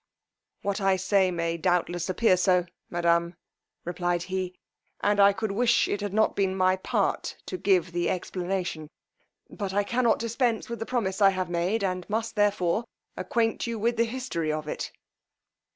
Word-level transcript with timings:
What 0.63 0.81
I 0.81 0.95
say, 0.95 1.29
may 1.29 1.57
doubtless 1.57 2.09
appear 2.09 2.35
so, 2.35 2.65
madame; 2.89 3.35
replied 3.85 4.23
she, 4.23 4.57
and 5.01 5.19
I 5.19 5.31
could 5.31 5.51
wish 5.51 5.87
it 5.87 6.01
had 6.01 6.11
not 6.11 6.35
been 6.35 6.55
my 6.55 6.75
part 6.77 7.37
to 7.45 7.55
give 7.55 7.91
the 7.91 8.09
explanation; 8.09 8.89
but 9.47 9.75
I 9.75 9.83
cannot 9.83 10.17
dispense 10.17 10.69
with 10.69 10.79
the 10.79 10.87
promise 10.87 11.21
I 11.21 11.29
have 11.29 11.51
made, 11.51 11.83
and 11.83 12.09
must 12.09 12.35
therefore 12.35 12.83
acquaint 13.15 13.67
you 13.67 13.77
with 13.77 13.95
the 13.95 14.05
history 14.05 14.51
of 14.51 14.67
it. 14.67 14.91